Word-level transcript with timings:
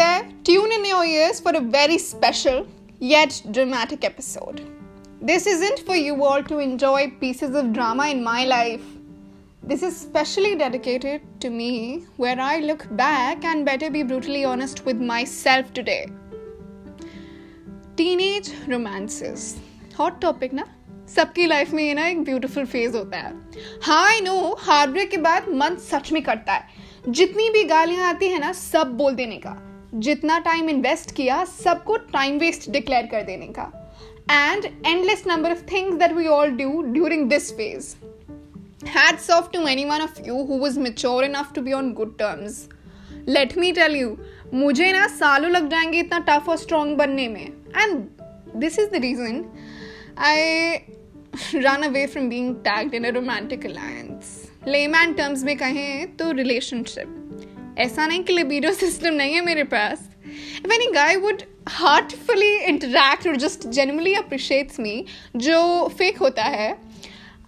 there, 0.00 0.26
tune 0.44 0.72
in 0.72 0.84
your 0.86 1.04
ears 1.04 1.40
for 1.40 1.52
a 1.56 1.60
very 1.60 1.98
special 1.98 2.66
yet 3.00 3.42
dramatic 3.50 4.04
episode. 4.04 4.60
This 5.20 5.46
isn't 5.46 5.80
for 5.80 5.94
you 5.94 6.24
all 6.24 6.42
to 6.44 6.58
enjoy 6.58 7.00
pieces 7.20 7.54
of 7.54 7.74
drama 7.74 8.06
in 8.08 8.22
my 8.24 8.44
life. 8.46 8.86
This 9.62 9.82
is 9.82 9.94
specially 9.94 10.54
dedicated 10.56 11.20
to 11.40 11.50
me, 11.50 12.04
where 12.16 12.40
I 12.40 12.60
look 12.60 12.86
back 12.96 13.44
and 13.44 13.66
better 13.66 13.90
be 13.90 14.02
brutally 14.02 14.42
honest 14.42 14.84
with 14.86 14.98
myself 15.12 15.74
today. 15.74 16.02
Teenage 17.96 18.50
romances. 18.74 19.48
Hot 19.98 20.20
topic 20.20 20.52
ना 20.54 20.64
सबकी 21.16 21.46
life 21.46 21.72
में 21.74 21.82
ये 21.84 21.94
ना 21.94 22.06
एक 22.08 22.22
beautiful 22.24 22.66
phase 22.66 22.96
होता 22.96 23.18
है 23.18 23.32
हाँ 23.86 24.04
I 24.08 24.20
know 24.20 24.36
heart 24.60 24.90
break 24.90 25.10
के 25.10 25.16
बाद 25.26 25.48
मन 25.62 25.76
सच 25.90 26.12
में 26.12 26.22
करता 26.22 26.52
है 26.52 27.12
जितनी 27.20 27.48
भी 27.50 27.64
गालियाँ 27.72 28.08
आती 28.08 28.28
है 28.28 28.38
ना 28.40 28.52
सब 28.60 28.96
बोल 28.96 29.14
देने 29.14 29.36
का 29.46 29.56
जितना 29.94 30.38
टाइम 30.38 30.68
इन्वेस्ट 30.70 31.14
किया, 31.14 31.44
सबको 31.44 31.96
टाइम 31.96 32.38
वेस्ट 32.38 32.70
डिक्लेयर 32.70 33.06
कर 33.06 33.22
देने 33.22 33.46
का 33.46 33.62
and 34.30 34.64
endless 34.86 35.24
number 35.26 35.50
of 35.50 35.62
things 35.72 35.94
that 35.94 36.12
we 36.12 36.26
all 36.26 36.50
do 36.50 36.82
during 36.82 37.28
this 37.28 37.52
phase 37.52 37.94
hats 38.86 39.30
off 39.30 39.50
to 39.50 39.66
any 39.66 39.84
one 39.84 40.00
of 40.00 40.20
you 40.26 40.42
who 40.42 40.58
was 40.58 40.78
mature 40.80 41.24
enough 41.24 41.52
to 41.54 41.62
be 41.62 41.72
on 41.72 41.92
good 41.92 42.18
terms 42.18 42.68
let 43.28 43.58
me 43.58 43.72
tell 43.72 43.96
you 43.96 44.16
मुझे 44.54 44.92
ना 44.92 45.06
सालों 45.06 45.50
लग 45.50 45.68
जाएँगे 45.68 45.98
इतना 45.98 46.18
tough 46.28 46.48
और 46.48 46.56
strong 46.56 46.96
बनने 46.96 47.28
में 47.28 47.46
and 47.46 48.04
this 48.56 48.78
is 48.78 48.90
the 48.90 48.94
reason 48.94 49.44
I 50.18 50.78
run 51.54 51.84
away 51.84 52.06
from 52.06 52.28
being 52.28 52.48
tagged 52.62 52.94
in 52.94 53.04
a 53.04 53.12
romantic 53.12 53.64
alliance. 53.64 54.32
Layman 54.68 55.16
terms 55.16 55.44
में 55.44 55.56
कहें 55.56 56.16
तो 56.16 56.32
relationship. 56.32 57.19
ऐसा 57.78 58.06
नहीं 58.06 58.22
कि 58.24 58.32
लिबिडो 58.32 58.72
सिस्टम 58.72 59.14
नहीं 59.14 59.34
है 59.34 59.40
मेरे 59.44 59.64
पास। 59.64 60.08
If 60.64 60.72
any 60.72 60.86
guy 60.92 61.16
would 61.16 61.42
heartfully 61.68 62.56
interact 62.58 63.26
और 63.28 63.36
जस्ट 63.36 63.66
जनरली 63.68 64.14
अप्रिशिएट्स 64.14 64.80
मी 64.80 65.04
जो 65.36 65.88
फेक 65.98 66.18
होता 66.18 66.44
है 66.44 66.76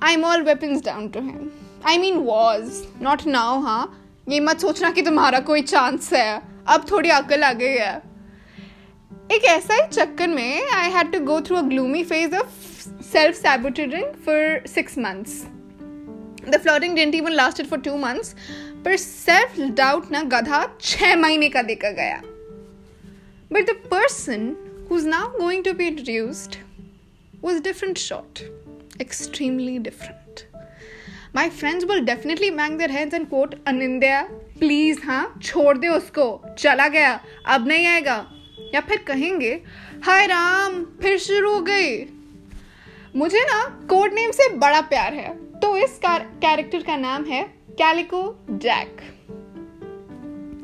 I 0.03 0.15
am 0.15 0.25
all 0.25 0.43
weapons 0.43 0.85
down 0.85 1.09
to 1.09 1.21
him 1.21 1.51
I 1.87 1.99
mean 1.99 2.17
was 2.17 2.83
not 3.03 3.27
now 3.27 3.61
हाँ। 3.61 3.99
ये 4.29 4.41
मत 4.41 4.61
सोचना 4.61 4.91
कि 4.91 5.03
तुम्हारा 5.03 5.41
कोई 5.41 5.63
चांस 5.63 6.13
है। 6.13 6.43
अब 6.67 6.85
थोड़ी 6.91 7.11
अकल 7.11 7.43
आ 7.45 7.53
गई 7.53 7.77
है। 7.77 7.95
एक 9.33 9.45
ऐसा 9.45 9.75
ही 9.75 9.89
चक्कर 9.89 10.29
में 10.29 10.69
I 10.69 10.91
had 10.91 11.13
to 11.13 11.21
go 11.21 11.41
through 11.41 11.57
a 11.57 11.63
gloomy 11.63 12.03
phase 12.05 12.35
of 12.37 12.49
self 13.03 13.37
sabotaging 13.37 14.05
for 14.27 14.67
six 14.67 14.99
months 14.99 15.43
the 16.49 16.61
flirting 16.63 16.95
didn't 16.97 17.15
even 17.15 17.33
lasted 17.33 17.67
for 17.67 17.81
two 17.81 17.97
months 17.97 18.35
पर 18.85 18.97
सेल्फ 18.97 19.61
डाउट 19.77 20.11
ना 20.11 20.23
गधा 20.23 20.65
छ 20.81 21.15
महीने 21.17 21.49
का 21.49 21.63
देखा 21.63 21.91
गया। 21.91 22.21
But 23.53 23.67
the 23.67 23.75
person 23.91 24.55
who 24.91 24.99
is 24.99 25.09
now 25.09 25.39
going 25.39 25.65
to 25.65 25.73
be 25.73 25.87
introduced 25.87 26.57
was 27.43 27.63
different 27.63 27.99
short 27.99 28.43
extremely 29.01 29.79
different 29.79 30.41
my 31.37 31.51
friends 31.51 31.85
will 31.85 32.01
definitely 32.01 32.51
bang 32.51 32.79
their 32.79 32.91
hands 32.91 33.15
and 33.15 33.29
quote 33.29 33.55
Anindya 33.67 34.23
please 34.59 34.99
हाँ 35.05 35.41
छोड़ 35.43 35.79
दे 35.79 35.89
उसको, 35.89 36.41
चला 36.59 36.89
गया, 36.89 37.21
अब 37.47 37.67
नहीं 37.69 37.87
आएगा। 37.87 38.17
या 38.75 38.81
फिर 38.81 38.97
कहेंगे, 38.97 39.53
हाय 40.05 40.27
राम, 40.27 40.85
फिर 41.03 41.19
शुरू 41.19 41.53
हो 41.53 41.61
गई। 41.61 41.97
मुझे 43.17 43.41
ना 43.41 43.65
कोड 43.89 44.13
नेम 44.15 44.31
से 44.31 44.49
बड़ा 44.49 44.81
प्यार 44.81 45.15
है। 45.15 45.35
तो 45.61 45.77
इस 45.77 45.99
कैरेक्टर 46.05 46.83
का 46.83 46.97
नाम 46.97 47.25
है 47.25 47.43
Calico 47.73 48.23
Jack 48.51 49.01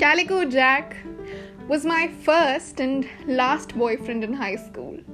Calico 0.00 0.42
Jack 0.44 0.94
was 1.68 1.86
my 1.88 2.06
first 2.26 2.80
and 2.80 3.04
last 3.28 3.76
boyfriend 3.76 4.24
in 4.24 4.34
high 4.34 4.56
school 4.56 5.04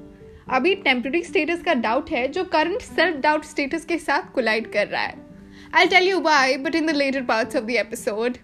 अभी 0.50 0.75
टेम्पररी 0.77 1.23
स्टेटस 1.23 1.62
का 1.62 1.75
डाउट 1.75 2.11
है, 2.11 2.27
जो 2.28 2.44
करंट 2.44 2.83
सेल्फ 2.83 3.17
डाउट 3.17 3.44
स्टेटस 3.44 3.84
के 3.84 3.99
साथ 3.99 4.33
कोलाइड 4.34 4.73
कर 4.73 4.89
रहा 4.89 5.03
है। 5.03 5.17
I 5.75 5.87
tell 5.87 6.09
you 6.09 6.21
why 6.21 6.56
but 6.56 6.75
in 6.75 6.87
the 6.87 6.97
latter 6.97 7.23
parts 7.25 7.56
of 7.56 7.65
the 7.65 7.71
episode 7.78 8.37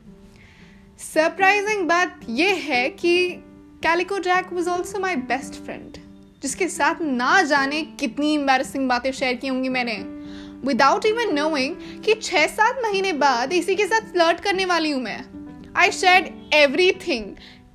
surprising 1.05 1.89
बात 1.89 2.21
यह 2.31 2.65
है 2.65 2.89
कि 2.91 3.17
Calico 3.83 4.19
Jack 4.19 4.53
was 4.53 4.69
also 4.69 5.00
my 5.00 5.17
best 5.29 5.65
friend 5.65 6.00
जिसके 6.43 6.69
साथ 6.69 7.03
ना 7.03 7.41
जाने 7.43 7.83
कितनी 8.01 8.34
एम्बेरसिंग 8.34 8.89
बातें 8.89 9.11
शेयर 9.12 9.34
की 9.34 9.49
होंगी 9.49 9.69
मैंने। 9.69 9.97
विदाउट 10.67 11.06
इवन 11.06 11.34
नोइंग 11.34 11.75
कि 12.05 12.15
छह 12.15 12.47
सात 12.47 12.81
महीने 12.83 13.12
बाद 13.12 13.53
इसी 13.53 13.75
के 13.75 13.87
साथ 13.87 14.12
फ्लर्ट 14.12 14.41
करने 14.41 14.65
वाली 14.65 14.91
हूँ 14.91 15.03
मैं। 15.03 15.23
I 15.77 15.91
shed 15.91 16.33
every 16.55 16.91
thing 17.06 17.34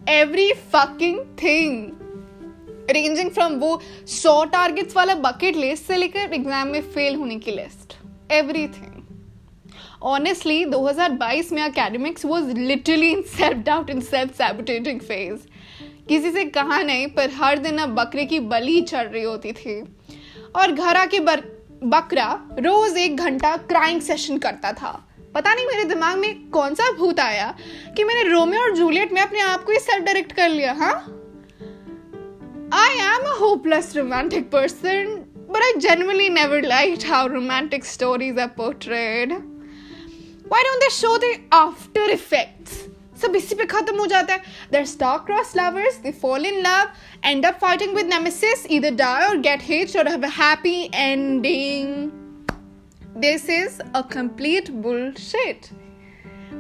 every 0.10 0.52
fucking 0.74 1.20
thing 1.44 2.92
ranging 2.92 3.30
from 3.32 3.54
वो 3.54 3.80
सौ 4.08 4.44
टारगेट्स 4.46 4.96
वाला 4.96 5.16
बकेट 5.22 5.56
लिस्ट 5.56 5.84
से 5.84 5.98
लेकर 5.98 6.34
एग्ज़ाम 6.34 6.68
में 6.68 6.82
फेल 6.82 7.16
होने 7.16 7.36
की 7.36 7.52
लिस्ट 7.52 7.96
एवरी 8.32 8.68
थिंग 8.68 8.94
ऑनेस्टली 10.04 10.64
2022 10.66 11.52
में 11.52 11.62
academics 11.62 12.26
was 12.26 12.52
literally 12.52 13.10
in 13.12 13.22
self 13.38 13.58
doubt 13.58 13.90
in 13.90 14.02
self 14.02 14.34
sabotaging 14.34 15.00
phase 15.00 15.48
किसी 16.10 16.32
से 16.32 16.44
कहा 16.46 16.82
नहीं, 16.82 17.08
पर 17.08 17.30
हर 17.30 17.58
दिन 17.58 17.78
अब 17.78 17.90
बकरे 17.90 18.26
की 18.26 18.40
बलि 18.40 18.82
चढ़ 18.82 19.08
रही 19.08 19.24
होती 19.24 19.52
थी 19.52 19.80
और 20.56 20.72
घर 20.72 20.96
आके 20.96 21.20
बकरा 21.20 22.48
रोज 22.60 22.98
एक 22.98 23.18
घंटा 23.18 23.56
क्राइंग 23.58 24.02
सेशन 24.02 24.38
करता 24.38 24.72
था 24.72 24.92
पता 25.34 25.54
नहीं 25.54 25.66
मेरे 25.66 25.84
दिमाग 25.84 26.18
में 26.18 26.50
कौन 26.50 26.74
सा 26.74 26.92
भूत 26.92 27.20
आया 27.20 27.54
कि 27.98 28.04
मैंने 28.04 28.24
रोमियो 28.30 28.62
और 28.62 28.76
जूलियट 28.76 29.12
में 29.12 29.22
अपने 29.22 29.40
आप 29.42 29.64
को 29.64 29.72
ही 29.72 29.80
सेल्फ 29.80 30.04
डायरेक्ट 30.04 30.32
कर 30.32 30.50
लिया 30.50 30.74
हाँ 30.74 30.94
I 32.74 32.98
am 33.06 33.30
a 33.32 33.38
hopeless 33.40 33.96
romantic 33.96 34.50
person 34.52 35.22
but 35.50 35.64
I 35.64 35.74
genuinely 35.80 36.30
never 36.30 36.62
liked 36.62 37.04
how 37.04 37.28
romantic 37.28 37.86
stories 37.86 38.38
are 38.38 38.50
portrayed. 38.50 39.32
Why 40.48 40.64
don't 40.64 40.80
they 40.80 40.90
show 40.90 41.18
the 41.18 41.40
after 41.52 42.10
effects? 42.10 42.85
सब 43.26 43.36
इसी 43.36 43.56
पे 43.56 43.66
खत्म 43.66 43.98
हो 44.00 44.06
जाता 44.08 44.34
है। 44.34 44.40
There 44.72 44.86
star 44.86 45.18
cross 45.26 45.56
lovers 45.58 45.98
they 45.98 46.12
fall 46.22 46.46
in 46.46 46.60
love 46.62 46.92
end 47.26 47.46
up 47.46 47.58
fighting 47.62 47.96
with 47.96 48.06
nemesis 48.08 48.66
इधर 48.72 48.96
die 48.96 49.28
और 49.28 49.38
get 49.40 49.64
hitch 49.64 49.98
और 49.98 50.08
have 50.08 50.26
a 50.26 50.32
happy 50.34 50.80
ending 50.96 52.10
this 53.22 53.50
is 53.50 53.82
a 53.82 54.02
complete 54.14 54.72
bullshit 54.86 55.70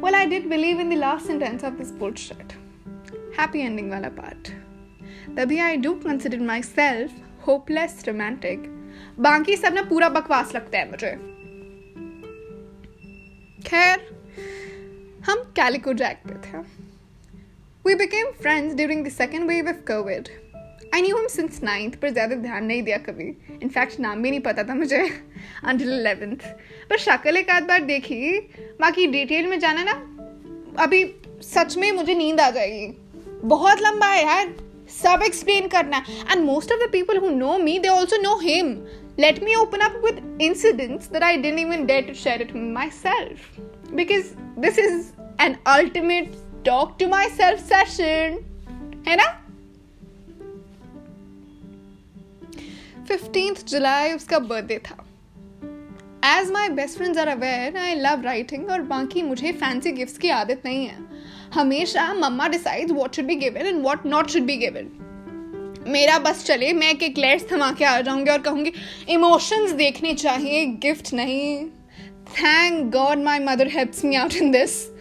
well 0.03 0.16
I 0.16 0.26
did 0.26 0.48
believe 0.50 0.81
in 0.81 0.90
the 0.90 0.98
last 0.98 1.28
sentence 1.28 1.64
of 1.64 1.74
this 1.74 1.92
bullshit 2.00 2.53
happy 3.40 3.59
ending 3.59 3.92
वाला 3.92 4.09
part 4.18 4.50
तभी 5.38 5.59
I 5.59 5.78
do 5.78 5.94
consider 5.94 6.40
myself 6.64 7.47
hopeless 7.47 8.03
romantic 8.08 8.59
बाकी 9.20 9.56
सब 9.58 9.74
ना 9.74 9.82
पूरा 9.82 10.09
बकवास 10.09 10.56
लगता 10.56 10.78
है 10.78 10.90
मुझे। 10.92 11.12
खैर 13.70 14.15
हम 15.25 15.40
कैलिको 15.56 15.94
जैक 16.00 16.18
पे 16.28 16.34
थे। 16.41 16.58
We 17.86 17.96
became 17.96 18.31
friends 18.41 18.75
during 18.75 19.06
the 19.06 19.09
second 19.12 19.47
wave 19.50 19.69
of 19.69 19.78
covid 19.88 20.28
I 20.94 21.02
knew 21.02 21.18
हम 21.18 21.28
सिंस 21.28 21.59
नाइन्थ 21.63 21.96
पर 22.02 22.09
ज़्यादा 22.09 22.36
ध्यान 22.36 22.66
नहीं 22.66 22.81
दिया 22.84 22.97
कभी। 23.06 23.25
इनफैक्ट 23.62 24.00
नाम 24.00 24.22
भी 24.22 24.30
नहीं 24.30 24.40
पता 24.40 24.64
था 24.64 24.75
मुझे। 24.75 25.00
अंटिल 25.64 25.94
इलेवेंथ 25.94 26.46
पर 26.90 26.97
शक्ल 26.97 27.38
एक 27.38 27.50
आध 27.50 27.64
बार 27.68 27.81
देखी। 27.85 28.38
बाकी 28.81 29.08
डिटेल 29.08 29.47
में 29.47 29.59
जाना 29.59 29.84
ना, 29.84 29.94
अभी 30.84 31.03
सच 31.44 31.78
में 31.78 31.91
मुझे 31.91 32.16
नींद 32.16 32.40
आ 32.41 32.50
जाएगी। 32.50 32.88
बहुत 33.47 33.81
लंबा 33.81 34.08
है 34.08 34.24
यार। 34.25 34.53
सब 34.91 35.24
एक्सप्लेन 35.25 35.68
करना 35.68 36.03
and 36.31 36.44
most 36.44 36.72
of 36.72 36.80
the 36.80 36.91
people 36.91 37.18
who 37.18 37.30
know 37.30 37.58
me 37.58 37.78
they 37.80 37.88
also 37.90 38.22
know 38.22 38.38
him 38.40 38.78
let 39.18 39.38
me 39.44 39.53
open 39.58 39.81
up 39.84 39.94
with 40.06 40.18
incidents 40.46 41.06
that 41.12 41.24
I 41.24 41.35
didn't 41.44 41.59
even 41.59 41.85
share 41.88 42.00
it 42.02 42.16
share 42.16 42.41
self 42.41 42.56
myself. 42.78 44.45
Because 44.58 44.76
this 44.76 44.78
is 44.78 45.12
an 45.40 45.58
ultimate 45.66 46.35
talk 46.64 46.97
to 47.00 47.08
myself 47.08 47.59
session. 47.59 48.38
है 49.08 49.16
ना? 49.16 49.26
Fifteenth 53.08 53.66
July 53.68 54.14
उसका 54.14 54.40
birthday 54.40 54.78
था. 54.78 54.96
As 56.26 56.52
my 56.52 56.70
best 56.70 56.97
friends 56.97 57.20
are 57.20 57.28
aware 57.28 57.78
I 57.78 57.96
love 57.96 58.22
writing 58.22 58.70
और 58.70 58.82
बाकी 58.82 59.22
मुझे 59.24 59.52
fancy 59.52 59.91
gift 59.91 60.22
की 60.22 60.29
आदत 60.29 60.62
नहीं 60.66 60.85
है. 60.85 60.97
हमेशा 61.53 62.14
मम्मा 62.14 62.47
decide 62.47 62.91
what 62.91 63.16
should 63.16 63.26
be 63.26 63.35
given 63.35 63.66
and 63.66 63.84
what 63.84 64.06
not 64.06 64.29
should 64.29 64.44
be 64.44 64.58
given 64.58 64.91
मेरा 65.88 66.18
बस 66.20 66.46
चले, 66.46 66.74
मैं 66.74 66.90
एक 66.90 67.03
एक्लेयर्स 67.03 67.46
थमा 67.52 67.72
के 67.72 67.85
आ 67.85 68.00
जाऊँगी 68.02 68.32
और 68.32 68.41
कहूँगी 68.41 68.72
इमोशंस 69.09 69.72
देखने 69.72 70.14
चाहिए 70.14 70.66
गिफ्ट 70.66 71.14
नहीं. 71.14 71.68
Thank 72.07 72.91
god 72.91 73.17
my 73.17 73.40
mother 73.40 73.67
helps 73.67 74.05
me 74.05 74.16
out 74.16 74.34
in 74.34 74.52
this 74.52 74.96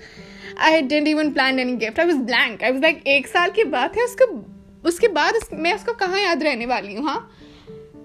I 0.58 0.82
didn't 0.82 1.08
even 1.08 1.30
plan 1.30 1.60
any 1.60 1.76
gift 1.76 2.00
I 2.00 2.06
was 2.06 2.16
blank 2.16 2.64
I 2.64 2.70
was 2.70 2.82
like 2.82 3.06
एक 3.06 3.26
साल 3.26 3.50
की 3.50 3.64
बात 3.64 3.96
है 3.96 4.04
उसको 4.04 4.50
उसके 4.88 5.08
बाद 5.08 5.34
उस, 5.34 5.48
मैं 5.52 5.74
उसको 5.74 5.92
कहाँ 5.92 6.20
याद 6.20 6.42
रहने 6.42 6.66
वाली 6.66 6.94
हूँ 6.94 7.04
हाँ? 7.04 7.30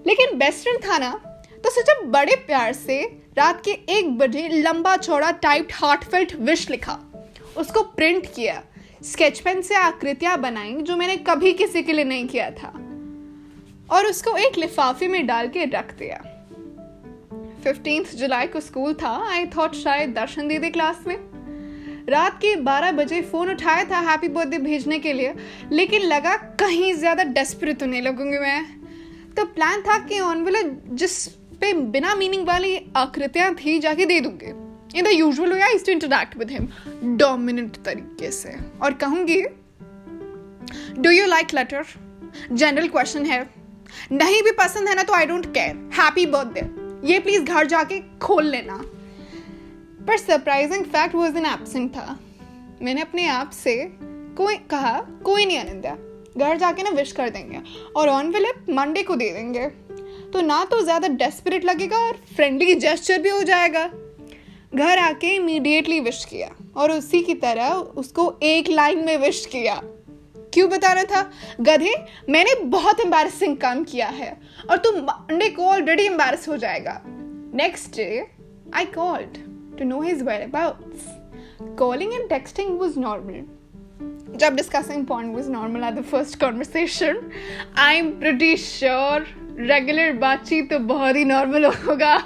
लेकिन 0.06 0.38
बेस्ट 0.38 0.62
फ्रेंड 0.62 0.78
था 0.78 0.98
ना 0.98 1.10
तो 1.64 1.70
सोचा 1.70 2.00
बड़े 2.00 2.36
प्यार 2.36 2.72
से 2.72 3.20
रात 3.38 3.64
के 3.64 3.70
एक 3.70 4.18
बजे 4.18 4.48
लंबा 4.48 4.96
चौड़ा 4.96 5.30
टाइप्ड 5.30 5.72
हार्टफेल्ट 5.74 6.34
विश 6.34 6.70
लिखा। 6.70 6.98
उसको 7.56 7.82
प्रिंट 7.82 8.26
किया। 8.26 8.62
स्केच 9.04 9.40
पेन 9.40 9.60
से 9.62 9.74
आकृतियाँ 9.74 10.40
बनाई 10.40 10.74
जो 10.74 10.96
मैंने 10.96 11.16
कभी 11.16 11.52
किसी 11.52 11.82
के 11.82 11.92
लिए 11.92 12.04
नहीं 12.04 12.28
किया 12.28 12.50
था। 12.50 12.68
और 13.90 14.06
उसको 14.06 14.36
एक 14.36 14.58
लिफाफे 14.58 15.08
में 15.08 15.26
डाल 15.26 15.48
के 15.48 15.64
रख 15.64 15.94
दिया। 15.98 16.29
फिफ्टींथ 17.60 18.14
जुलाई 18.16 18.46
को 18.46 18.60
स्कूल 18.60 18.94
था 18.94 19.10
आई 19.30 19.46
थॉट 19.56 19.74
शायद 19.74 20.14
दर्शन 20.14 20.48
दे 20.48 20.58
दे 20.58 20.70
क्लास 20.70 21.04
में। 21.06 21.16
रात 22.08 22.38
के 22.38 22.54
12 22.58 22.92
बजे 22.92 23.20
फ़ोन 23.22 23.50
उठाया 23.50 23.84
था 23.90 23.98
हैप्पी 24.00 24.28
बर्थडे 24.28 24.58
भेजने 24.58 24.98
के 24.98 25.12
लिए, 25.12 25.34
लेकिन 25.72 26.02
लगा 26.02 26.36
कहीं 26.60 26.92
ज़्यादा 26.94 27.24
डेस्परेट 27.32 27.82
होने 27.82 28.00
लगूँगी 28.00 28.38
मैं। 28.38 28.64
तो 29.36 29.44
प्लान 29.46 29.82
था 29.82 29.98
कि 30.06 30.20
ऑन 30.20 30.42
वाला 30.44 30.60
जिस 30.94 31.26
पे 31.60 31.72
बिना 31.92 32.14
मीनिंग 32.14 32.46
वाली 32.46 32.76
आकृतियाँ 32.96 33.54
थी, 33.54 33.78
जाके 33.78 34.04
दे 34.06 34.20
दूँगी। 34.20 34.98
In 34.98 35.04
the 35.04 35.08
usual 35.08 35.52
way 35.52 35.60
I 35.62 35.78
to 35.78 35.92
interact 35.92 36.36
with 36.38 36.50
him 36.50 36.68
dominant 37.16 37.76
तरीके 37.84 38.30
से। 38.32 38.56
और 38.82 38.94
कहूँगी 39.02 39.40
do 40.98 41.10
you 41.10 41.26
like 41.26 41.54
letter 41.54 41.84
general 42.52 42.88
question 42.88 43.26
है। 43.26 43.42
नहीं 44.12 44.42
भी 44.42 44.50
पसंद 44.58 44.88
है 44.88 44.94
ना 44.94 45.02
तो 45.02 45.12
I 45.12 45.26
don't 45.26 45.46
care 45.54 45.76
happy 45.94 46.26
birthday 46.26 46.60
ये 47.04 47.18
प्लीज़ 47.18 47.42
घर 47.42 47.66
जाके 47.66 48.00
खोल 48.18 48.46
लेना। 48.46 48.76
पर 50.06 50.16
सरप्राइजिंग 50.16 50.84
फैक्ट 50.84 51.14
वो 51.14 51.28
दिन 51.28 51.46
एबसेंट 51.46 51.90
था। 51.90 52.18
मैंने 52.82 53.00
अपने 53.00 53.26
आप 53.28 53.50
से 53.54 53.74
कोई 54.36 54.56
कहा, 54.70 55.00
कोई 55.24 55.46
नहीं 55.46 55.58
आनंदा 55.58 55.96
घर 56.38 56.56
जाके 56.56 56.82
ना 56.82 56.90
विश 56.90 57.12
कर 57.12 57.30
देंगे 57.30 57.60
और 57.96 58.08
ऑन 58.08 58.30
विलिप 58.30 58.66
मंडे 58.70 59.02
को 59.02 59.16
दे 59.16 59.30
देंगे। 59.32 59.66
तो 60.32 60.40
ना 60.40 60.64
तो 60.64 60.80
ज़्यादा 60.82 61.08
डेस्परेट 61.08 61.64
लगेगा 61.64 61.98
और 61.98 62.20
फ्रेंडली 62.36 62.74
जेस्चर 62.76 63.18
भी 63.18 63.28
हो 63.28 63.42
जाएगा। 63.42 63.86
घर 64.74 64.98
आके 64.98 65.34
इमीडिएटली 65.36 66.00
विश 66.00 66.24
किया 66.24 66.50
और 66.76 66.92
उसी 66.92 67.22
की 67.22 67.34
तरह 67.36 67.70
उसको 67.98 68.32
एक 68.42 68.68
लाइन 68.68 69.04
में 69.06 69.16
विश 69.18 69.44
किया। 69.46 69.80
क्यों 70.54 70.70
बताना 70.70 71.04
था? 71.04 71.22
गधे 71.60 71.94
मैंने 72.28 72.54
बहुत 72.64 73.00
एम्बेरसिंग 73.00 73.56
काम 73.56 73.84
किया 73.84 74.08
है 74.08 74.36
और 74.70 74.76
तुम 74.76 74.98
मंडे 74.98 75.48
को 75.48 75.66
ऑलरेडी 75.66 76.06
एम्बेरस 76.06 76.48
हो 76.48 76.56
जाएगा। 76.56 77.00
Next 77.54 77.96
day 77.96 78.26
I 78.74 78.84
called 78.84 79.38
to 79.78 79.84
know 79.84 80.02
his 80.02 80.22
whereabouts. 80.22 81.08
Calling 81.80 82.12
and 82.16 82.28
texting 82.32 82.76
was 82.80 82.94
normal. 82.98 83.40
जब 84.36 84.56
discussing 84.56 85.06
point 85.06 85.36
was 85.36 85.48
normal 85.48 85.82
at 85.88 85.96
the 85.98 86.04
first 86.12 86.36
conversation, 86.42 87.18
I'm 87.78 88.10
pretty 88.20 88.52
sure 88.56 89.20
regular 89.60 90.12
बातचीत 90.12 90.70
तो 90.70 90.78
बहुत 90.78 91.16
ही 91.16 91.24
नॉर्मल 91.24 91.64
होगा। 91.64 92.16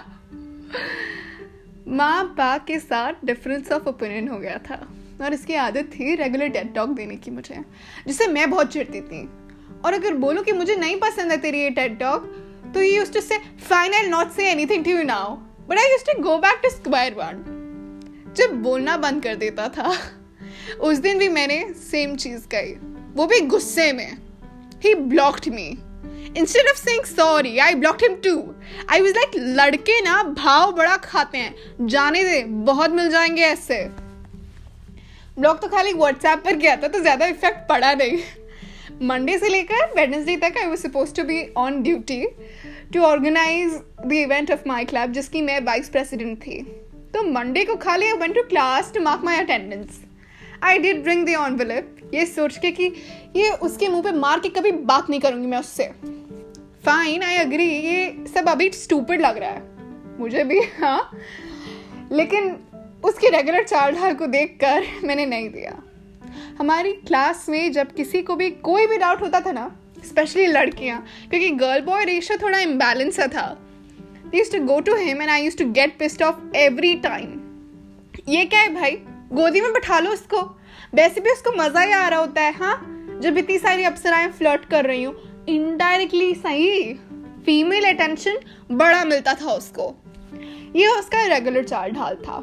माँ 1.88 2.34
बाप 2.36 2.64
के 2.66 2.78
साथ 2.78 3.12
डिफरेंस 3.24 3.72
ऑफ़ 3.72 3.88
ओपिनियन 3.88 4.28
हो 4.28 4.38
गया 4.38 4.58
था। 4.58 4.88
और 5.24 5.34
इसकी 5.34 5.54
आदत 5.54 5.90
थी 5.94 6.14
रेगुलर 6.14 6.48
टेड 6.48 6.74
टॉक 6.74 6.88
देने 6.88 7.16
की 7.16 7.30
मुझे, 7.30 7.60
जिससे 8.06 8.26
मैं 8.26 8.50
बहुत 8.50 8.72
चिढ़ती 8.72 9.00
थी। 9.00 9.22
और 9.84 9.94
अगर 9.94 10.14
बोलो 10.14 10.42
कि 10.42 10.52
मुझे 10.52 10.76
नहीं 10.76 10.96
पसंद 10.96 11.30
है 11.30 11.36
तेरी 11.36 11.60
ये 11.60 11.70
टेड 11.70 11.98
टॉक 11.98 12.22
तो 12.74 12.82
ये 12.82 12.96
used 12.96 13.14
to 13.14 13.20
say 13.20 13.38
fine 13.68 13.94
I 13.94 14.02
not 14.02 14.32
say 14.32 14.50
anything 14.50 14.84
to 14.84 14.90
you 14.90 15.02
now 15.02 15.34
but 15.68 15.78
I 15.78 15.84
used 15.84 16.12
to 16.12 16.22
go 16.22 16.36
back 16.38 16.60
to 16.62 16.70
square 16.70 17.14
one 17.14 17.50
जब 18.36 18.62
बोलना 18.62 18.96
बंद 18.96 19.22
कर 19.22 19.34
देता 19.34 19.68
था, 19.68 19.92
उस 20.80 20.98
दिन 20.98 21.18
भी 21.18 21.28
मैंने 21.28 21.64
सेम 21.90 22.16
चीज़ 22.16 22.46
कही। 22.54 22.72
वो 23.14 23.26
भी 23.26 23.40
गुस्से 23.40 23.92
में। 23.92 24.16
He 24.84 24.94
blocked 24.94 25.48
me 25.48 25.66
instead 26.36 26.68
of 26.68 26.78
saying 26.78 27.04
sorry 27.04 27.58
I 27.58 27.74
blocked 27.74 28.02
him 28.02 28.14
too 28.16 28.54
I 28.90 29.00
was 29.00 29.12
like 29.12 29.30
लड़के 29.36 30.00
ना, 30.00 30.22
भाव 30.22 30.72
बड़ा 30.72 30.96
खाते 30.96 31.38
हैं। 31.38 31.54
जाने 31.80 32.24
दे, 32.24 32.42
बहुत 32.42 32.90
मिल 32.90 33.10
जाएँगे 33.10 33.42
ऐसे. 33.42 34.03
ब्लॉग 35.36 35.60
तो 35.60 35.68
खाली 35.68 35.92
व्हाट्सएप 35.92 36.42
पर 36.44 36.56
किया 36.56 36.76
था 36.76 36.88
तो 36.88 37.00
ज़्यादा 37.00 37.26
इफ़ेक्ट 37.26 37.68
पड़ा 37.68 37.92
नहीं। 37.94 38.18
मंडे 39.02 39.38
से 39.38 39.48
लेकर 39.48 39.92
वेडनेसडे 39.96 40.36
तक 40.38 40.58
I 40.58 40.66
was 40.66 40.78
suppose 40.78 41.14
to 41.14 41.22
be 41.24 41.42
on 41.56 41.82
duty 41.82 42.24
to 42.92 43.00
organise 43.02 43.72
the 44.06 44.12
event 44.12 44.50
of 44.52 44.68
my 44.68 44.84
club 44.84 45.12
जिसकी 45.12 45.42
मैं 45.42 45.60
वाइस 45.64 45.88
प्रेसिडेंट 45.88 46.38
थी। 46.38 46.60
तो 47.14 47.22
मंडे 47.22 47.64
को 47.64 47.76
खाली 47.76 48.06
I 48.06 48.16
went 48.18 48.34
to 48.34 48.42
class 48.42 48.92
to 48.94 49.00
mark 49.00 49.24
my 49.24 49.38
attendance 49.38 50.00
I 50.62 50.78
did 50.78 51.02
bring 51.04 51.26
the 51.26 51.34
envelope 51.36 52.10
ये 52.14 52.26
सोच 52.26 52.58
के 52.58 52.70
कि 52.70 52.92
ये 53.36 53.50
उसके 53.62 53.88
मुँह 53.88 54.02
पे 54.02 54.12
मार 54.12 54.40
के 54.40 54.48
कभी 54.50 54.70
बात 54.90 55.10
नहीं 55.10 55.20
करूँगी 55.20 55.46
मैं 55.46 55.58
उससे। 55.58 55.84
फाइन 56.84 57.22
आई 57.22 57.36
अग्री 57.36 57.66
ये 57.66 58.24
सब 58.34 58.48
अभी 58.48 58.70
स्टूपिड 58.74 59.20
लग 59.20 59.38
रहा 59.38 59.50
है। 59.50 60.18
मुझे 60.18 60.44
भी 60.44 60.60
हाँ। 60.78 61.10
लेकिन 62.12 62.56
उसके 63.04 63.28
रेगुलर 63.30 63.62
चाल 63.62 63.94
ढाल 63.94 64.14
को 64.14 64.26
देखकर 64.26 64.86
मैंने 65.04 65.26
नहीं 65.26 65.48
दिया। 65.50 65.82
हमारी 66.58 66.92
क्लास 66.92 67.46
में 67.48 67.72
जब 67.72 67.92
किसी 67.94 68.22
को 68.22 68.36
भी 68.36 68.50
कोई 68.50 68.86
भी 68.86 68.98
डाउट 68.98 69.20
होता 69.22 69.40
था 69.40 69.52
ना 69.52 69.70
स्पेशली 70.04 70.46
लड़कियाँ, 70.46 71.04
क्योंकि 71.30 71.50
गर्ल 71.50 71.80
बॉय 71.80 72.04
रेशो 72.04 72.36
थोड़ा 72.36 72.58
इम्बैलेंस 72.58 73.20
था। 73.20 73.46
Use 74.34 74.52
to 74.52 74.60
go 74.64 74.78
to 74.80 74.94
him 74.96 75.22
and 75.22 75.30
I 75.30 75.44
use 75.44 75.56
to 75.56 75.64
get 75.72 75.98
pissed 75.98 76.22
off 76.22 76.56
every 76.56 76.94
time 76.94 77.40
ये 78.28 78.44
क्या 78.44 78.60
है 78.60 78.74
भाई? 78.74 78.96
गोदी 79.32 79.60
में 79.60 79.72
बैठा 79.72 79.98
लो 79.98 80.10
उसको। 80.10 80.40
वैसे 80.94 81.20
भी 81.20 81.30
उसको 81.30 81.52
मज़ा 81.56 81.80
ही 81.80 81.92
आ 81.92 82.08
रहा 82.08 82.18
होता 82.20 82.42
है 82.42 82.52
हाँ? 82.54 83.18
जब 83.22 83.38
इतनी 83.38 83.58
सारी 83.58 83.84
अप्सराएँ 83.84 84.28
फ्लर्ट 84.28 84.64
कर 84.64 84.84
रही 84.84 85.02
हूँ 85.02 85.44
इनडायरेक्टली 85.48 86.34
सही 86.34 86.92
फीमेल 87.46 87.84
अटेंशन 87.84 88.38
बड़ा 88.72 89.04
मिलता 89.04 89.34
था 89.34 89.52
उसको। 89.52 89.94
ये 90.76 90.86
उसका 90.88 91.26
रेगुलर 91.26 91.64
चाल 91.64 91.90
ढाल 91.90 92.14
था। 92.16 92.42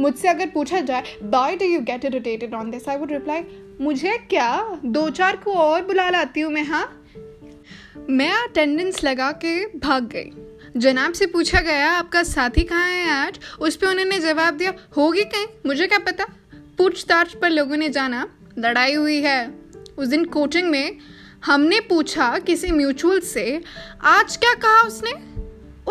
मुझसे 0.00 0.28
अगर 0.28 0.46
पूछा 0.46 0.80
जाए 0.80 1.02
why 1.22 1.56
do 1.56 1.64
you 1.64 1.80
get 1.80 2.04
irritated 2.04 2.54
on 2.54 2.70
this 2.70 2.88
I 2.88 2.96
would 2.96 3.12
reply 3.12 3.42
मुझे 3.80 4.18
क्या? 4.18 4.80
दो 4.84 5.10
चार 5.10 5.36
को 5.36 5.52
और 5.52 5.82
बुला 5.82 6.10
लाती 6.10 6.40
हूँ 6.40 6.52
मैं 6.52 6.64
हाँ? 6.64 7.02
मैं 8.10 8.32
अटेंडेंस 8.32 9.04
लगा 9.04 9.32
के 9.32 9.78
भाग 9.78 10.04
गई। 10.04 10.30
जनाब 10.76 11.12
से 11.12 11.26
पूछा 11.26 11.60
गया, 11.60 11.90
आपका 11.92 12.22
साथी 12.22 12.62
कहाँ 12.62 12.88
है 12.88 13.10
आज? 13.10 13.38
उस 13.60 13.76
पर 13.76 13.86
उन्होंने 13.86 14.18
जवाब 14.18 14.54
दिया, 14.54 14.74
होगी 14.96 15.24
कहीं, 15.24 15.46
मुझे 15.66 15.86
क्या 15.86 15.98
पता? 15.98 16.24
पूछताछ 16.78 17.34
पर 17.34 17.50
लोगों 17.50 17.76
ने 17.76 17.88
जाना, 17.88 18.28
लड़ाई 18.58 18.94
हुई 18.94 19.22
है। 19.22 19.54
उस 19.98 20.08
दिन 20.08 20.24
कोचिंग 20.24 20.70
में 20.70 20.96
हमने 21.44 21.80
पूछा 21.80 22.38
किसी 22.38 22.70
म्यूचुअल 22.70 23.20
से, 23.20 23.62
आज 24.02 24.36
क्या 24.36 24.54
कहा 24.54 24.82
उसने? 24.82 25.12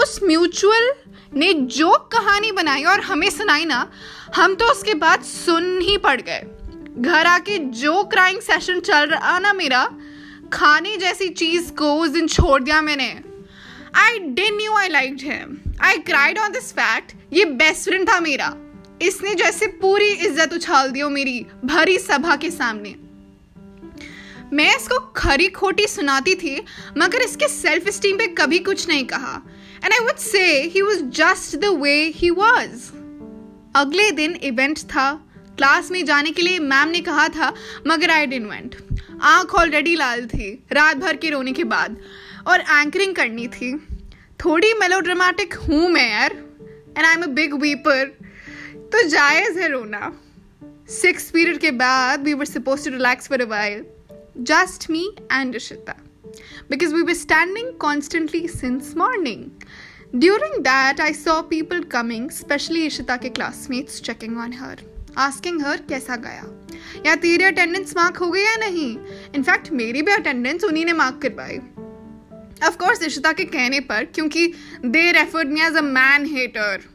उस 0.02 0.20
म्यूचुअल 0.24 1.05
ने 1.36 1.54
जो 1.54 1.92
कहानी 2.12 2.52
बनाई 2.52 2.84
और 2.84 3.02
हमें 3.02 3.30
सुनाई 3.30 3.66
ना, 3.66 3.90
हम 4.36 4.56
तो 4.56 4.66
उसके 4.66 4.94
बाद 4.96 5.24
सुन 5.24 5.80
ही 5.82 5.98
पड़ 5.98 6.20
गए। 6.22 6.42
घर 7.00 7.26
आके 7.26 7.58
जो 7.58 8.04
क्राइंग 8.06 8.42
सेशन 8.42 8.80
चल 8.80 9.08
रहा 9.08 9.38
ना 9.40 9.54
मेरा, 9.54 9.84
खाने 10.54 10.96
जैसी 10.98 11.30
चीज़ 11.32 11.72
को 11.74 11.94
उस 11.96 12.10
दिन 12.10 12.28
छोड़ 12.28 12.62
दिया 12.64 12.82
मैंने। 12.82 13.10
I 13.96 14.20
didn't 14.20 14.56
knew 14.58 14.74
I 14.74 14.90
like 14.90 15.18
him 15.22 15.58
I 15.84 15.98
cried 16.02 16.40
on 16.40 16.52
this 16.52 16.72
fact 16.74 17.12
ये 17.34 17.46
बेस्ट 17.46 17.90
फ्रेंड 17.90 18.08
था 18.10 18.20
मेरा। 18.20 18.54
इसने 19.02 19.34
जैसे 19.36 19.68
पूरी 19.82 20.10
इज़्ज़त 20.10 20.54
उछाल 20.54 20.92
दी 20.92 21.00
हो 21.00 21.10
मेरी, 21.10 21.46
भरी 21.66 21.98
सभा 22.00 22.36
के 22.36 22.52
सामने। 22.52 22.96
मैं 24.54 24.76
इसको 24.76 25.00
खरी 25.16 25.48
खोटी 25.50 25.88
सुनाती 25.88 26.36
थी, 26.36 26.62
मगर 26.98 27.22
इसके 27.22 27.48
सेल्फ 27.48 27.90
स्टीम 27.90 28.18
पे 28.18 28.28
कभी 28.36 28.60
कुछ 28.60 28.88
नहीं 28.90 29.06
कहा। 29.06 29.42
And 29.86 29.94
I 29.94 30.00
would 30.06 30.18
say 30.18 30.44
he 30.64 30.82
was 30.82 31.02
just 31.16 31.56
the 31.56 31.66
way 31.82 31.94
he 32.16 32.30
was 32.30 32.72
अगले 33.76 34.10
दिन 34.12 34.36
इवेंट 34.44 34.80
था। 34.80 35.12
क्लास 35.58 35.92
में 35.92 36.04
जाने 36.06 36.32
के 36.32 36.42
लिए 36.42 36.60
मैम 36.60 36.90
ने 36.90 37.02
कहा 37.02 37.28
था, 37.30 37.54
मगर 37.88 38.12
आई 38.12 38.26
डिन 38.26 38.46
वेंट 38.46 38.76
आँख 39.22 39.54
ऑलरेडी 39.56 39.96
लाल 39.96 40.26
थी, 40.26 40.50
रात 40.72 40.98
भर 40.98 41.16
के 41.16 41.30
रोने 41.30 41.52
के 41.54 41.64
बाद, 41.64 41.98
और 42.48 42.62
एंकरिंग 42.62 43.16
करनी 43.16 43.48
थी। 43.48 43.74
थोड़ी 44.46 44.74
मेलोड्रामेटिक 44.74 45.54
हूँ 45.54 45.88
मैं 45.90 46.10
यार 46.12 46.34
and 46.98 47.06
I 47.06 47.14
am 47.14 47.24
a 47.24 47.28
big 47.36 47.54
weeper 47.62 48.06
तो 48.92 49.08
जायज़ 49.08 49.60
है 49.60 49.68
रोना। 49.70 50.12
सिक्स 50.92 51.30
पीरियड 51.32 51.60
के 51.60 51.72
बाद 51.72 52.24
we 52.24 52.34
were 52.34 52.46
suppose 52.46 52.86
to 52.86 52.92
relax 52.92 53.28
for 53.28 53.42
a 53.42 53.46
while 53.50 53.86
just 54.48 54.86
me 54.90 55.02
and 55.32 55.54
Ishita 55.58 55.94
because 56.69 56.93
we 56.93 57.03
were 57.03 57.15
standing 57.15 57.73
constantly 57.79 58.47
since 58.47 58.95
morning. 58.95 59.51
During 60.19 60.63
that, 60.65 61.01
I 61.01 61.13
saw 61.13 61.43
people 61.43 61.83
coming, 61.85 62.29
especially 62.29 62.87
Ishita 62.87 63.19
के 63.23 63.35
classmates, 63.35 64.01
checking 64.01 64.37
on 64.37 64.53
her, 64.53 64.77
asking 65.17 65.61
her 65.61 65.77
कैसा 65.89 66.17
गया 66.27 66.45
या 67.07 67.15
तेरी 67.23 67.45
attendance 67.45 67.97
mark 67.97 68.17
हो 68.17 68.31
गई 68.31 68.43
या 68.43 68.57
नहीं 68.57 68.89
in fact 69.35 69.71
मेरी 69.81 70.03
भी 70.03 70.13
अटेंडेंस 70.13 70.65
उन्हीं 70.65 70.85
ने 70.87 70.93
मार्क 71.01 71.21
करवाई 71.23 71.59
ऑफ 72.67 72.77
कोर्स 72.77 73.03
इशिता 73.03 73.33
के 73.33 73.45
कहने 73.57 73.81
पर 73.91 74.05
क्योंकि 74.15 74.47
they 74.85 75.11
referred 75.13 75.53
me 75.53 75.61
as 75.67 75.77
a 75.77 75.83
man 75.83 76.27
hater 76.35 76.89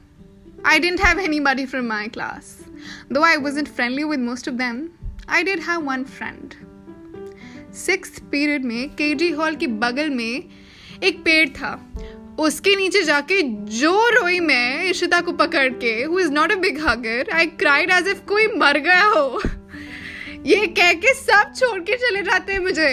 I 0.67 0.79
didn't 0.79 0.99
have 0.99 1.19
anybody 1.19 1.63
from 1.67 1.87
my 1.87 2.07
class. 2.07 2.63
Though 3.09 3.23
I 3.23 3.37
wasn't 3.37 3.67
friendly 3.67 4.03
with 4.03 4.19
most 4.19 4.47
of 4.47 4.57
them, 4.57 4.79
I 5.27 5.43
did 5.43 5.59
have 5.59 5.83
one 5.85 6.05
friend. 6.05 6.55
Six 7.74 8.18
period 8.30 8.64
में 8.64 8.88
KG 8.90 9.30
hall 9.30 9.56
के 9.56 9.66
बगल 9.66 10.10
में 10.10 10.44
एक 11.02 11.18
पेड़ 11.24 11.48
था। 11.48 11.72
उसके 12.38 12.74
नीचे 12.76 13.02
जाके 13.02 13.40
जो 13.78 14.08
रोई 14.08 14.40
मैं 14.40 14.84
इशिता 14.84 15.20
को 15.20 15.32
पकड़ 15.32 15.68
के 15.74 15.92
who 16.04 16.18
is 16.20 16.30
not 16.32 16.52
a 16.52 16.56
big 16.56 16.80
hugger 16.80 17.30
I 17.32 17.46
cried 17.46 17.90
as 17.90 18.08
if 18.08 18.24
कोई 18.28 18.46
मर 18.46 18.78
गया 18.78 19.02
हो। 19.04 19.40
ये 20.46 20.66
कह 20.66 20.92
के 20.94 21.14
सब 21.14 21.52
छोड़ 21.56 21.80
के 21.80 21.96
चले 21.96 22.22
जाते 22.22 22.52
हैं 22.52 22.60
मुझे। 22.60 22.92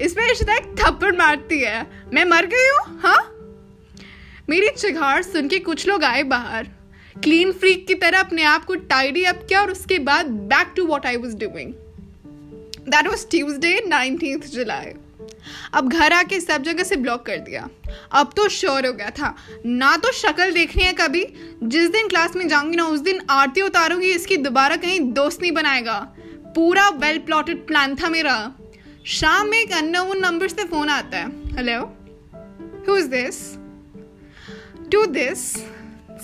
इसमें 0.00 0.30
इशिता 0.32 0.56
एक 0.56 0.74
थप्पड़ 0.80 1.14
मारती 1.16 1.60
है। 1.60 1.86
मैं 2.14 2.24
मर 2.24 2.46
गई 2.46 2.68
हूँ? 2.68 3.00
हाँ? 3.02 3.30
मेरी 4.48 4.68
चिघाड़ 4.68 5.22
सुन 5.22 5.48
के 5.48 5.58
कुछ 5.58 5.88
लोग 5.88 6.04
आए 6.04 6.22
बाहर। 6.22 6.68
क्लीन 7.22 7.52
फ्रीक 7.52 7.86
की 7.86 7.94
तरह 7.94 8.18
अपने 8.18 8.42
आप 8.42 8.64
को 8.64 8.74
टाइडी 8.74 9.22
अप 9.24 9.46
किया 9.48 9.60
और 9.60 9.70
उसके 9.70 9.98
बाद 9.98 10.26
back 10.26 10.72
to 10.76 10.86
what 10.86 11.06
I 11.06 11.16
was 11.16 11.36
doing 11.36 11.72
that 12.88 13.06
was 13.06 13.26
Tuesday 13.26 13.80
nineteen 13.86 14.40
July 14.40 14.92
अब 15.74 15.88
घर 15.88 16.12
आके 16.12 16.40
सब 16.40 16.62
जगह 16.62 16.82
से 16.82 16.96
ब्लॉक 16.96 17.26
कर 17.26 17.36
दिया। 17.36 17.68
अब 18.12 18.32
तो 18.36 18.48
श्योर 18.48 18.86
हो 18.86 18.92
गया 18.92 19.10
था। 19.10 19.34
ना 19.66 19.96
तो 19.96 20.12
शक्ल 20.12 20.52
देखनी 20.52 20.82
है 20.82 20.92
कभी। 20.92 21.24
जिस 21.62 21.88
दिन 21.88 22.08
क्लास 22.08 22.36
में 22.36 22.48
जाऊँगी 22.48 22.76
ना, 22.76 22.86
उस 22.86 23.00
दिन 23.00 23.20
आरती 23.30 23.62
उतारूँगी, 23.62 24.10
इसकी 24.10 24.36
दोबारा 24.36 24.76
कहीं 24.76 25.00
दोस्त 25.12 25.42
नहीं 25.42 25.52
बनाएगा। 25.52 25.98
पूरा 26.56 26.88
वेल 26.88 27.18
प्लॉटेड 27.18 27.66
प्लान 27.66 27.96
था 27.96 28.08
मेरा। 28.08 28.52
शाम 29.06 29.48
में 29.48 29.58
एक 29.58 29.72
अननोन 29.72 30.18
नंबर 30.18 30.48
से 30.48 30.64
फ़ोन 30.64 30.88
आता 30.88 31.18
है। 31.18 31.56
Hello 31.56 31.80
who 32.88 32.96
is 32.96 33.06
this 33.06 33.54
to 34.92 35.06
this 35.06 35.56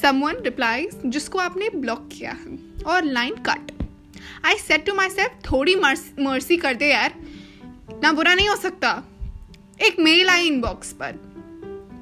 someone 0.03 0.37
replies 0.41 1.01
जिसको 1.07 1.39
आपने 1.39 1.69
ब्लॉक 1.75 2.09
किया 2.13 2.31
है। 2.31 2.59
और 2.87 3.05
line 3.05 3.35
cut 3.35 3.80
I 4.45 4.55
said 4.59 4.85
to 4.87 4.95
myself 5.09 5.39
थोड़ी 5.45 5.75
मर्सी 5.75 6.57
कर 6.57 6.75
दे 6.75 6.87
यार। 6.87 7.15
ना 8.03 8.13
बुरा 8.13 8.35
नहीं 8.35 8.49
हो 8.49 8.57
सकता। 8.57 8.91
एक 9.83 9.99
मेल 10.01 10.29
आई 10.29 10.47
इनबॉक्स 10.47 10.93
पर। 10.93 11.19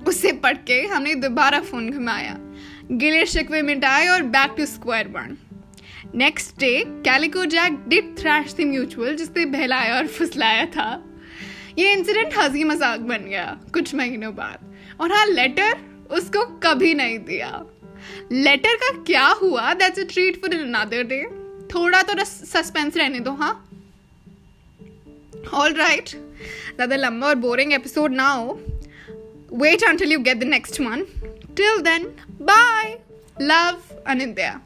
उसे 0.09 0.33
पढ़ 0.35 0.57
के 0.66 0.80
हमने 0.87 1.14
दोबारा 1.16 1.61
फ़ोन 1.61 1.90
घुमाया। 1.90 2.37
गिले 2.92 3.25
शिकवे 3.26 3.62
मिटाए 3.62 4.07
और 4.09 4.23
back 4.35 4.54
to 4.57 4.66
square 4.66 5.09
one 5.09 5.37
next 6.14 6.59
day 6.61 6.73
Calico 7.04 7.45
Jack 7.47 7.73
did 7.88 8.16
thrash 8.18 8.54
the 8.54 8.66
mutual 8.66 9.16
जिसने 9.16 9.45
बहलाया 9.47 9.97
और 9.97 10.07
फुसलाया 10.09 10.64
था। 10.66 10.88
ये 11.78 11.92
इंसिडेंट 11.92 12.37
हँसी 12.38 12.64
मज़ाक 12.64 13.00
बन 13.00 13.25
गया, 13.25 13.45
कुछ 13.75 13.95
महीनों 13.95 14.35
बाद। 14.35 14.75
और 15.00 15.12
हाँ 15.12 15.26
लेटर 15.26 15.76
उसको 16.11 16.45
कभी 16.62 16.95
नहीं 16.95 17.18
दिया। 17.18 17.50
लेटर 18.33 18.76
का 18.76 18.90
क्या 19.02 19.26
हुआ? 19.42 19.73
That's 19.75 19.99
a 19.99 20.04
treat 20.12 20.40
for 20.40 20.54
another 20.54 21.02
day 21.04 21.23
थोड़ा 21.75 22.03
तो 22.03 22.25
सस्पेंस 22.25 22.97
रहने 22.97 23.21
दो 23.21 23.31
हाँ? 23.41 23.53
ऑल 25.55 25.75
राइट 25.75 26.09
ज़्यादा 26.09 26.97
लंबा 26.97 27.27
और 27.27 27.35
बोरिंग 27.45 27.73
एपिसोड 27.73 28.13
ना 28.13 28.29
हो। 28.29 28.53
Wait 29.53 29.85
until 29.85 30.13
you 30.13 30.19
get 30.21 30.39
the 30.39 30.45
next 30.45 30.81
one 30.81 31.05
till 31.57 31.81
then 31.83 32.05
bye 32.43 32.99
love 33.41 33.81
Anindya 34.07 34.61